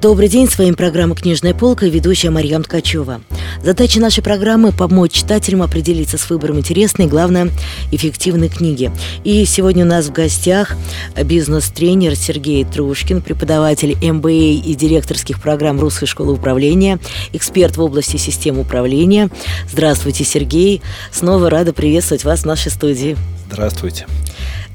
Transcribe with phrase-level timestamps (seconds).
[0.00, 3.20] Добрый день, с вами программа «Книжная полка» и ведущая Марьям Ткачева.
[3.62, 7.50] Задача нашей программы– помочь читателям определиться с выбором интересной, главное,
[7.92, 8.90] эффективной книги.
[9.24, 10.74] И сегодня у нас в гостях
[11.22, 16.98] бизнес-тренер Сергей Трушкин, преподаватель МБА и директорских программ Русской школы управления,
[17.34, 19.28] эксперт в области систем управления.
[19.70, 20.80] Здравствуйте, Сергей.
[21.12, 23.18] Снова рада приветствовать вас в нашей студии.
[23.50, 24.06] Здравствуйте.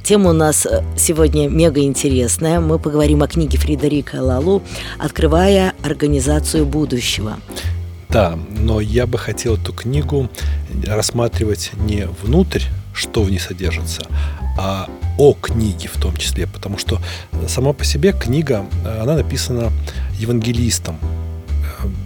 [0.06, 2.60] Тема у нас э, сегодня мега интересная.
[2.60, 4.62] Мы поговорим о книге Фредерика Лалу
[5.00, 7.40] «Открывая организацию будущего».
[8.10, 10.30] Да, но я бы хотел эту книгу
[10.86, 12.62] рассматривать не внутрь,
[12.94, 14.06] что в ней содержится,
[14.60, 14.88] а
[15.18, 17.00] о книге в том числе, потому что
[17.48, 18.68] сама по себе книга,
[19.02, 19.72] она написана
[20.20, 21.00] евангелистом,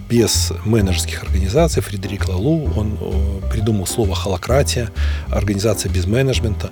[0.09, 1.81] без менеджерских организаций.
[1.81, 4.89] Фредерик Лалу, он э, придумал слово холократия,
[5.29, 6.71] организация без менеджмента.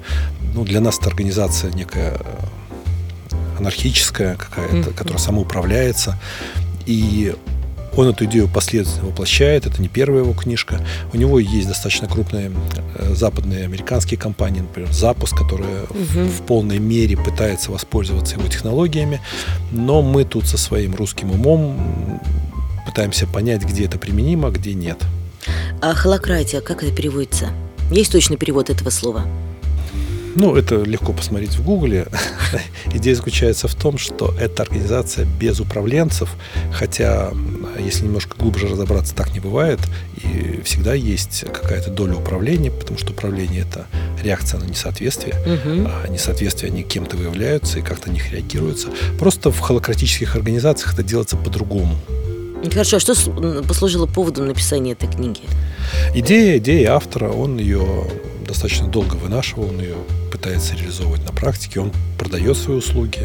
[0.58, 4.94] Ну, для нас это организация некая э, анархическая какая-то, mm-hmm.
[4.96, 6.20] которая самоуправляется.
[6.88, 7.36] И
[7.96, 9.68] он эту идею последовательно воплощает.
[9.68, 10.84] Это не первая его книжка.
[11.14, 12.52] У него есть достаточно крупные
[12.96, 16.00] э, западные американские компании, например, Запуск, которая угу.
[16.00, 19.22] в, в полной мере пытается воспользоваться его технологиями.
[19.72, 22.20] Но мы тут со своим русским умом
[22.88, 24.98] пытаемся понять, где это применимо, а где нет.
[25.84, 27.50] А холократия, как это переводится?
[27.92, 29.28] Есть точный перевод этого слова?
[30.40, 32.06] Ну, это легко посмотреть в Гугле.
[32.94, 36.30] Идея заключается в том, что это организация без управленцев,
[36.72, 37.32] хотя,
[37.80, 39.80] если немножко глубже разобраться, так не бывает,
[40.24, 43.88] и всегда есть какая-то доля управления, потому что управление– это
[44.24, 45.90] реакция на несоответствие, угу.
[45.90, 48.90] а несоответствия, они кем-то выявляются и как-то на них реагируются.
[49.18, 51.96] Просто в холократических организациях это делается по-другому.
[52.72, 53.16] Хорошо, а что
[53.68, 55.42] послужило поводом написания этой книги?
[56.14, 58.06] Идея, идея автора, он ее
[58.48, 59.96] достаточно долго вынашивал, он ее
[60.32, 63.20] пытается реализовывать на практике, он продает свои услуги.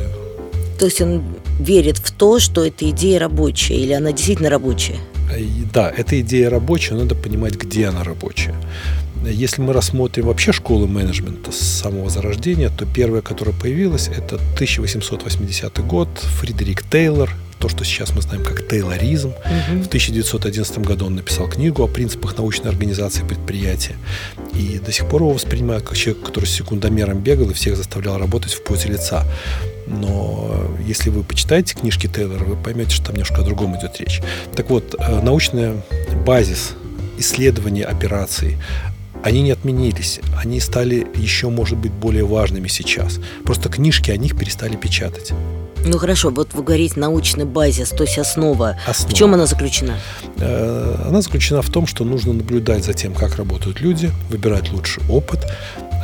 [0.79, 1.23] То есть он
[1.61, 4.96] верит в то, что эта идея рабочая, или она действительно рабочая?
[5.73, 8.55] Да, эта идея рабочая, надо понимать, где она рабочая.
[9.24, 15.79] Если мы рассмотрим вообще школы менеджмента с самого зарождения, то первая, которая появилась, это 1880
[15.86, 16.08] год,
[16.41, 17.30] Фредерик Тейлор,
[17.62, 19.28] то, что сейчас мы знаем как тейлоризм.
[19.28, 19.83] Угу.
[19.84, 23.95] В 1911 году он написал книгу о принципах научной организации предприятия.
[24.52, 28.18] И до сих пор его воспринимают как человек, который с секундомером бегал и всех заставлял
[28.18, 29.24] работать в позе лица.
[29.86, 34.20] Но если вы почитаете книжки Тейлора, вы поймете, что там немножко о другом идет речь.
[34.56, 35.83] Так вот, э, научный
[36.27, 36.72] базис
[37.18, 38.58] исследования операций,
[39.22, 40.18] они не отменились.
[40.36, 43.20] Они стали еще, может быть, более важными сейчас.
[43.45, 45.33] Просто книжки о них перестали печатать.
[45.85, 48.77] Ну хорошо, вот вы говорите научный базис, то есть основа.
[48.87, 49.11] основа.
[49.11, 49.97] В чем она заключена?
[50.39, 55.03] Э, она заключена в том, что нужно наблюдать за тем, как работают люди, выбирать лучший
[55.09, 55.41] опыт.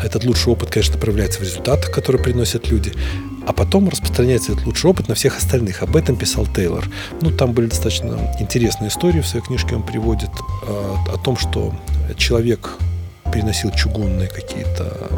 [0.03, 2.93] Этот лучший опыт, конечно, проявляется в результатах, которые приносят люди.
[3.47, 5.83] А потом распространяется этот лучший опыт на всех остальных.
[5.83, 6.85] Об этом писал Тейлор.
[7.21, 9.75] Ну, там были достаточно интересные истории в своей книжке.
[9.75, 10.31] Он приводит
[10.67, 11.73] э, о том, что
[12.17, 12.79] человек
[13.33, 15.11] переносил чугунные какие-то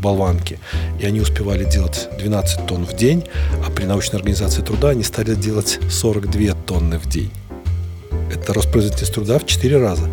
[0.00, 0.58] болванки.
[1.00, 3.24] И они успевали делать 12 тонн в день,
[3.66, 7.30] а при научной организации труда они стали делать 42 тонны в день.
[8.32, 10.10] Это рост производительности труда в 4 раза.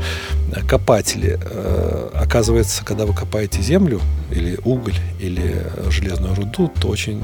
[0.67, 1.39] Копатели.
[1.41, 4.01] Э, оказывается, когда вы копаете землю,
[4.31, 7.21] или уголь, или железную руду, то очень,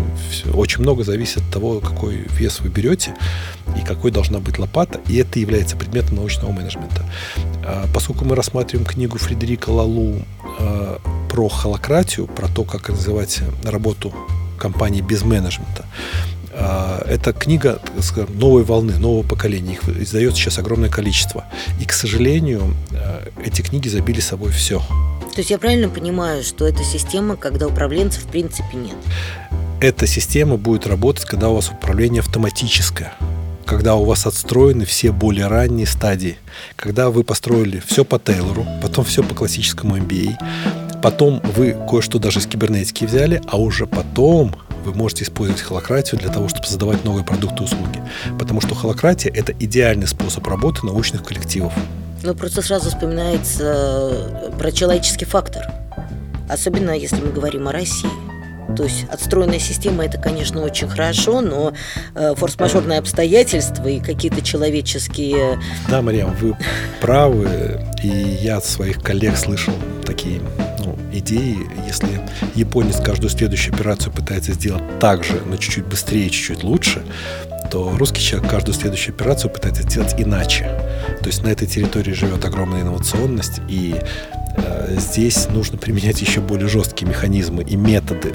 [0.54, 3.14] очень много зависит от того, какой вес вы берете
[3.78, 5.00] и какой должна быть лопата.
[5.08, 7.04] И это является предметом научного менеджмента.
[7.64, 10.16] А поскольку мы рассматриваем книгу Фредерика Лалу
[10.60, 10.98] э,
[11.30, 14.14] про холократию, про то, как развивать работу
[14.58, 15.86] компании без менеджмента.
[16.52, 19.74] А, это книга скажем, новой волны, нового поколения.
[19.74, 21.46] Их издается сейчас огромное количество.
[21.80, 24.80] И, к сожалению, э, эти книги забили собой все.
[25.34, 28.98] То есть я правильно понимаю, что это система, когда управленцев в принципе нет?
[29.80, 33.14] Эта система будет работать, когда у вас управление автоматическое
[33.66, 36.40] когда у вас отстроены все более ранние стадии,
[36.76, 40.36] когда вы построили все по Тейлору, потом все по классическому MBA,
[41.02, 44.54] Потом вы кое-что даже из кибернетики взяли, а уже потом
[44.84, 48.04] вы можете использовать холократию для того, чтобы создавать новые продукты и услуги.
[48.38, 51.74] Потому что холократия– это идеальный способ работы научных коллективов.
[52.24, 55.64] Ну, просто сразу вспоминается э, про человеческий фактор.
[56.50, 58.10] Особенно, если мы говорим о России.
[58.76, 61.74] То есть отстроенная система это, конечно, очень хорошо, но
[62.14, 65.60] э, форс-мажорные обстоятельства и какие-то человеческие...
[65.90, 66.56] Да, Мариам, вы
[67.02, 67.82] правы.
[68.04, 69.74] И я от своих коллег слышал
[70.06, 70.42] такие
[70.90, 71.58] ну, идеи.
[71.88, 72.22] Если
[72.56, 77.04] японец каждую следующую операцию пытается сделать так же, но чуть-чуть быстрее, чуть-чуть лучше,
[77.72, 80.64] то русский человек каждую следующую операцию пытается сделать иначе.
[81.22, 83.96] То есть на этой территории живет огромная инновационность, и
[84.58, 88.34] э, здесь нужно применять еще более жесткие механизмы и методы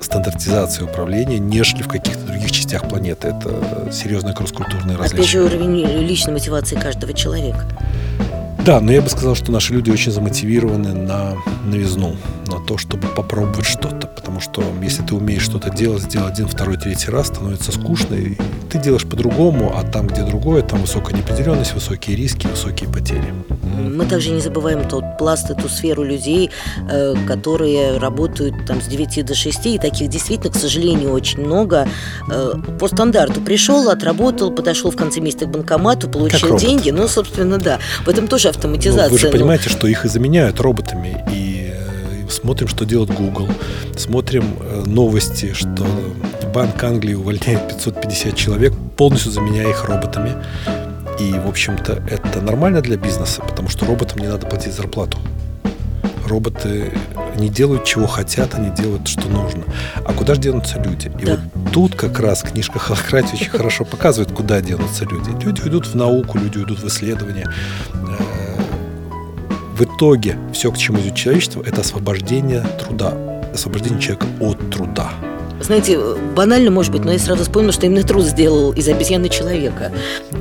[0.00, 3.28] стандартизации управления, нежели в каких-то других частях планеты.
[3.28, 5.20] Это серьезное кросс-культурное различие.
[5.20, 7.66] Опять же, уровень личной мотивации каждого человека.
[8.66, 12.16] Да, но я бы сказал, что наши люди очень замотивированы на новизну,
[12.46, 14.06] на то, чтобы попробовать что-то.
[14.06, 18.36] Потому что если ты умеешь что-то делать, сделать один, второй, третий раз, становится скучно, и
[18.70, 23.32] ты делаешь по-другому, а там, где другое, там высокая неопределенность, высокие риски, высокие потери.
[23.76, 26.50] Мы также не забываем тот пласт, эту сферу людей,
[26.90, 31.88] э, которые работают там с 9 до 6, и таких действительно, к сожалению, очень много.
[32.30, 36.90] Э, по стандарту пришел, отработал, подошел в конце месяца к банкомату, получил деньги.
[36.90, 37.78] Ну, собственно, да.
[38.04, 39.08] В этом тоже автоматизация.
[39.08, 41.24] Но вы же понимаете, что их и заменяют роботами.
[41.32, 41.45] И
[42.30, 43.48] смотрим, что делает Google.
[43.96, 44.44] Смотрим
[44.86, 45.86] новости, что
[46.54, 50.32] Банк Англии увольняет 550 человек, полностью заменяя их роботами.
[51.18, 55.18] И, в общем-то, это нормально для бизнеса, потому что роботам не надо платить зарплату.
[56.26, 56.92] Роботы
[57.36, 59.64] не делают, чего хотят, они делают, что нужно.
[60.04, 61.10] А куда же денутся люди?
[61.20, 61.32] И да.
[61.32, 65.30] вот тут как раз книжка Холократии очень хорошо показывает, куда денутся люди.
[65.44, 67.50] Люди уйдут в науку, люди уйдут в исследования.
[69.76, 73.12] В итоге все, к чему идет человечество, это освобождение труда,
[73.52, 75.10] освобождение человека от труда.
[75.60, 75.98] Знаете,
[76.34, 79.92] банально, может быть, но я сразу вспомнила, что именно труд сделал из обезьяны человека.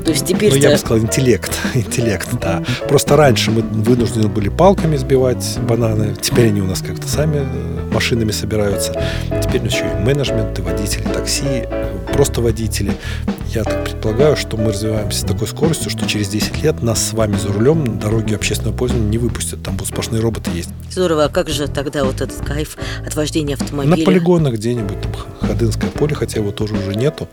[0.06, 0.52] То есть теперь...
[0.52, 1.52] Ну, я бы сказал, интеллект.
[1.74, 2.64] интеллект, да.
[2.88, 6.16] Просто раньше мы вынуждены были палками сбивать бананы.
[6.22, 8.94] Теперь они у нас как-то сами э, машинами собираются.
[9.44, 11.66] Теперь у нас еще и менеджмент, и водители такси,
[12.16, 12.94] просто водители.
[13.54, 17.14] Я так предполагаю, что мы развиваемся с такой скоростью, что через 10 лет нас с
[17.14, 19.62] вами за рулем на дороге общественного пользования не выпустят.
[19.62, 20.70] Там будут сплошные роботы есть.
[20.90, 21.26] Здорово.
[21.26, 23.98] А как же тогда вот этот кайф от вождения автомобиля?
[23.98, 27.28] На полигонах где-нибудь, там Ходынское поле, хотя его тоже уже нету.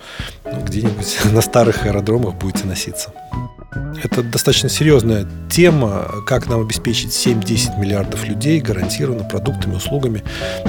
[0.44, 3.12] Где-нибудь на старых аэродромах будете носиться.
[4.02, 10.22] Это достаточно серьезная тема, как нам обеспечить 7-10 миллиардов людей гарантированно продуктами, услугами,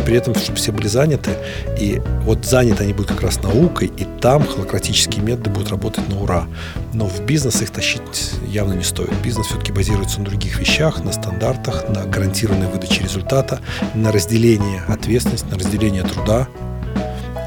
[0.05, 1.31] при этом, чтобы все были заняты.
[1.79, 6.21] И вот заняты они будут как раз наукой, и там холократические методы будут работать на
[6.21, 6.47] ура.
[6.93, 9.13] Но в бизнес их тащить явно не стоит.
[9.23, 13.59] Бизнес все-таки базируется на других вещах, на стандартах, на гарантированной выдаче результата,
[13.95, 16.47] на разделении ответственности, на разделении труда,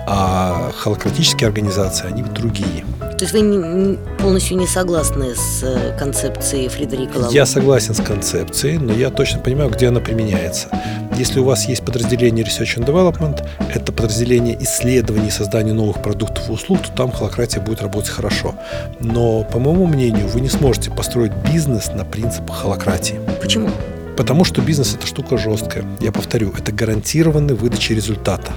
[0.09, 2.85] а холократические организации, они другие.
[3.19, 7.33] То есть вы полностью не согласны с э, концепцией Фредерика Лалу?
[7.33, 10.69] Я согласен с концепцией, но я точно понимаю, где она применяется.
[11.17, 13.43] Если у вас есть подразделение Research and Development,
[13.75, 18.55] это подразделение исследований и создания новых продуктов и услуг, то там холократия будет работать хорошо.
[19.01, 23.19] Но, по моему мнению, вы не сможете построить бизнес на принципах холократии.
[23.41, 23.71] Почему?
[24.19, 25.87] Потому что бизнес– это штука жесткая.
[26.01, 28.53] Я повторю, это гарантированная выдача результата.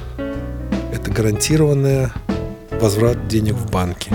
[0.93, 2.09] Это гарантированный
[2.81, 4.11] возврат денег в банке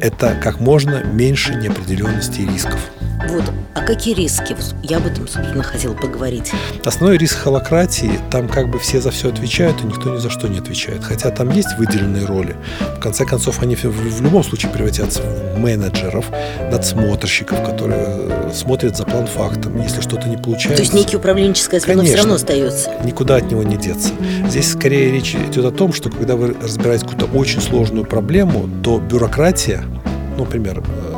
[0.00, 2.90] это как можно меньше неопределенности и рисков.
[3.28, 3.44] Вот.
[3.74, 4.56] А какие риски?
[4.82, 6.52] Я об этом, собственно, хотела поговорить.
[6.84, 10.48] Основной риск холократии, там как бы все за все отвечают, и никто ни за что
[10.48, 11.04] не отвечает.
[11.04, 12.56] Хотя там есть выделенные роли.
[12.96, 16.26] В конце концов, они в, в любом случае превратятся в менеджеров,
[16.70, 19.80] надсмотрщиков, которые э, смотрят за план фактом.
[19.80, 20.76] Если что-то не получается...
[20.76, 22.90] То есть некий управленческое звено Конечно, все равно остается?
[23.04, 24.12] Никуда от него не деться.
[24.48, 28.98] Здесь скорее речь идет о том, что когда вы разбираете какую-то очень сложную проблему, то
[28.98, 29.84] бюрократия,
[30.36, 31.11] ну, например, э,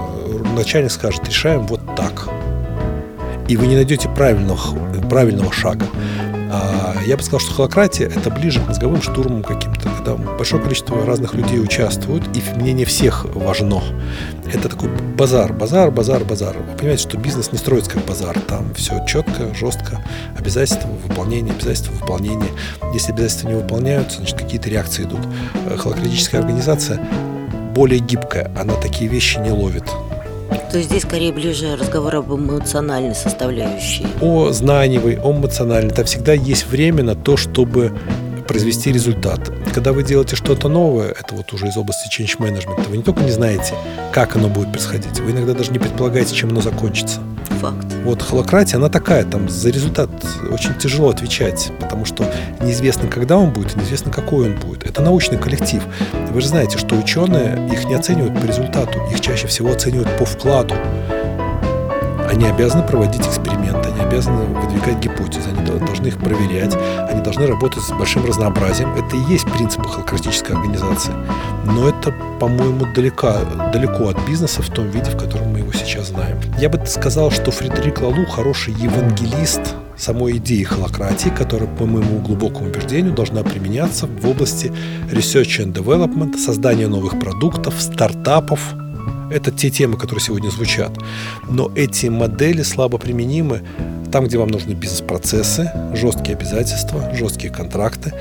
[0.54, 2.28] начальник скажет, решаем вот так.
[3.48, 4.58] И вы не найдете правильного,
[5.08, 5.86] правильного шага.
[6.50, 11.04] А я бы сказал, что холократия– это ближе к мозговым штурмам каким-то, когда большое количество
[11.04, 13.82] разных людей участвуют, и мнение всех важно.
[14.52, 16.56] Это такой базар, базар, базар, базар.
[16.56, 18.38] Вы понимаете, что бизнес не строится как базар.
[18.40, 20.00] Там все четко, жестко,
[20.38, 22.50] обязательства выполнения, обязательства выполнения.
[22.92, 25.20] Если обязательства не выполняются, значит, какие-то реакции идут.
[25.76, 27.00] Холократическая организация
[27.74, 29.84] более гибкая, она такие вещи не ловит.
[30.74, 34.08] То есть здесь скорее ближе разговор об эмоциональной составляющей.
[34.20, 35.94] О знаниевой, о эмоциональной.
[35.94, 37.92] Там всегда есть время на то, чтобы
[38.48, 39.52] произвести результат.
[39.72, 43.22] Когда вы делаете что-то новое, это вот уже из области change management, вы не только
[43.22, 43.74] не знаете,
[44.12, 47.20] как оно будет происходить, вы иногда даже не предполагаете, чем оно закончится.
[47.64, 47.94] Факт.
[48.04, 50.10] Вот холократия, она такая, там за результат
[50.50, 52.30] очень тяжело отвечать, потому что
[52.60, 54.84] неизвестно, когда он будет, неизвестно, какой он будет.
[54.84, 55.82] Это научный коллектив.
[56.30, 60.26] Вы же знаете, что ученые их не оценивают по результату, их чаще всего оценивают по
[60.26, 60.74] вкладу.
[62.28, 63.43] Они обязаны проводить эксперименты,
[64.14, 66.76] обязаны выдвигать гипотезы, они должны их проверять,
[67.10, 68.94] они должны работать с большим разнообразием.
[68.94, 71.12] Это и есть принцип холократической организации.
[71.64, 73.32] Но это, по-моему, далеко,
[73.72, 76.38] далеко от бизнеса в том виде, в котором мы его сейчас знаем.
[76.60, 82.68] Я бы сказал, что Фредерик Лалу хороший евангелист самой идеи холократии, которая, по моему глубокому
[82.68, 84.72] убеждению, должна применяться в области
[85.10, 88.60] research and development, создания новых продуктов, стартапов–
[89.34, 90.92] Это те темы, которые сегодня звучат.
[91.48, 93.62] Но эти модели слабо применимы
[94.12, 98.14] там, где вам нужны бизнес-процессы, жесткие обязательства, жесткие контракты.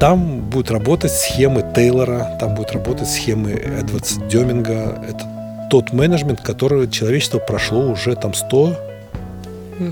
[0.00, 5.00] Там будут работать схемы Тейлора, там будут работать схемы Эдвардса Деминга.
[5.08, 8.76] Это тот менеджмент, который человечество прошло уже там 100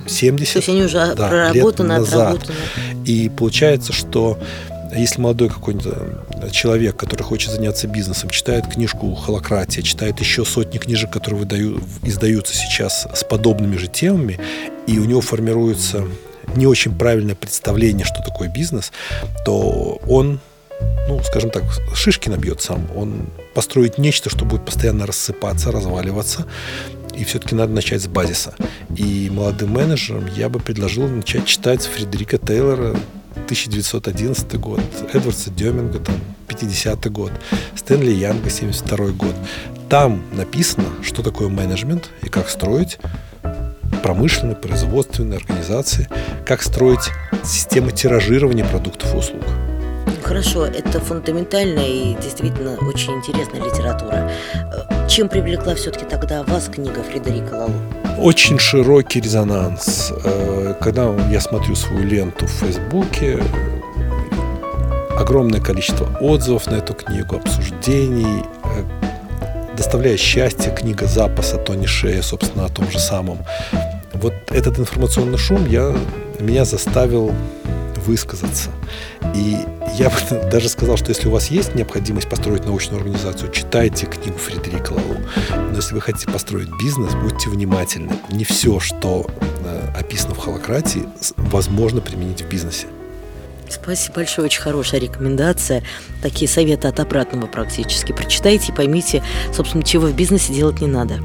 [0.09, 2.35] 70 То есть они уже да, проработаны, лет назад.
[2.35, 2.59] отработаны.
[3.05, 4.37] И получается, что
[4.97, 10.79] если молодой какой-нибудь э, человек, который хочет заняться бизнесом, читает книжку «Холократия», читает еще сотни
[10.79, 14.39] книжек, которые выдают, издаются сейчас с подобными же темами,
[14.87, 16.05] и у него формируется
[16.55, 18.93] не очень правильное представление, что такое бизнес,
[19.45, 20.41] то он
[21.09, 21.65] ну, скажем так,
[21.95, 22.87] шишки набьет сам.
[22.95, 26.47] Он построит нечто, что будет постоянно рассыпаться, разваливаться.
[27.15, 28.55] И все-таки надо начать с базиса.
[28.95, 32.95] И молодым менеджерам я бы предложил начать читать Фредерика Тейлора
[33.45, 34.81] 1911 год,
[35.13, 36.17] Эдвардса Деминга, там,
[36.49, 37.33] 50 год,
[37.75, 39.35] Стэнли Янга, 72 год.
[39.89, 42.99] Там написано, что такое менеджмент и как строить
[44.03, 46.09] промышленные, производственные организации,
[46.45, 47.11] как строить
[47.45, 49.43] системы тиражирования продуктов и услуг.
[50.23, 54.31] Хорошо, это фундаментальная и действительно очень интересная литература.
[54.55, 58.06] Э, чем привлекла все-таки тогда вас книга Фредерика Лалу?
[58.19, 60.13] Очень широкий резонанс.
[60.25, 63.43] Э, когда я смотрю свою ленту в Фейсбуке,
[65.19, 72.65] огромное количество отзывов на эту книгу, обсуждений, э, доставляет счастье книга запаса Тони Шея, собственно,
[72.65, 73.39] о том же самом.
[74.15, 75.95] Вот этот информационный шум я,
[76.41, 77.33] меня заставил
[78.07, 78.71] высказаться.
[79.35, 79.59] И
[79.99, 84.39] я бы даже сказал, что если у вас есть необходимость построить научную организацию, читайте книгу
[84.39, 85.17] Фредерика Лалу.
[85.71, 88.13] Но если вы хотите построить бизнес, будьте внимательны.
[88.31, 89.27] Не все, что
[89.65, 91.05] э, описано в холократии,
[91.37, 92.87] возможно применить в бизнесе.
[93.69, 95.83] Спасибо большое, очень хорошая рекомендация.
[96.23, 98.13] Такие советы от обратного практически.
[98.13, 101.21] Прочитайте и поймите, собственно, чего в бизнесе делать не надо.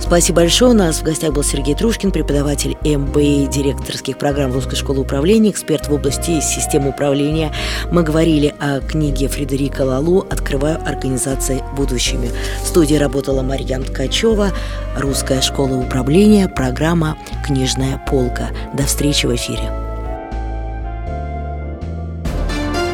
[0.00, 0.70] Спасибо большое.
[0.70, 5.88] У нас в гостях был Сергей Трушкин, преподаватель МБА директорских программ Русской школы управления, эксперт
[5.88, 7.52] в области системы управления.
[7.90, 12.30] Мы говорили о книге Фредерика Лалу «Открываю организации будущими».
[12.62, 14.52] В студии работала Марьян Ткачева,
[14.96, 18.50] Русская школа управления, программа «Книжная полка».
[18.74, 19.70] До встречи в эфире.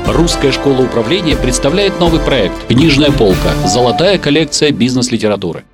[0.07, 3.55] Русская школа управления представляет новый проект «Книжная полка.
[3.67, 5.65] Золотая коллекция бизнес-литературы».